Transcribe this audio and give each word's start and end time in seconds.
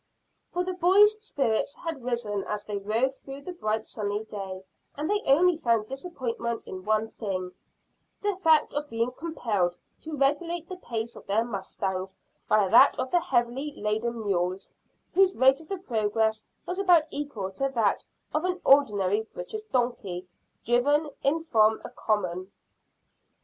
For 0.51 0.63
the 0.63 0.73
boys' 0.73 1.23
spirits 1.23 1.75
had 1.75 2.03
risen 2.03 2.43
as 2.45 2.63
they 2.65 2.77
rode 2.79 3.13
through 3.13 3.41
the 3.43 3.53
bright 3.53 3.85
sunny 3.85 4.23
day, 4.23 4.63
and 4.97 5.07
they 5.07 5.21
only 5.27 5.55
found 5.57 5.85
disappointment 5.87 6.63
in 6.65 6.83
one 6.85 7.11
thing 7.11 7.51
the 8.19 8.35
fact 8.37 8.73
of 8.73 8.89
being 8.89 9.11
compelled 9.11 9.77
to 10.01 10.17
regulate 10.17 10.67
the 10.67 10.77
pace 10.77 11.15
of 11.15 11.27
their 11.27 11.45
mustangs 11.45 12.17
by 12.49 12.67
that 12.69 12.97
of 12.97 13.11
the 13.11 13.19
heavily 13.21 13.75
laden 13.79 14.25
mules, 14.25 14.71
whose 15.13 15.37
rate 15.37 15.61
of 15.61 15.85
progress 15.85 16.47
was 16.65 16.79
about 16.79 17.03
equal 17.11 17.51
to 17.51 17.69
that 17.75 18.03
of 18.33 18.43
an 18.43 18.59
ordinary 18.65 19.21
British 19.35 19.61
donkey 19.71 20.27
driven 20.65 21.11
in 21.21 21.41
from 21.43 21.79
a 21.85 21.91
common. 21.91 22.51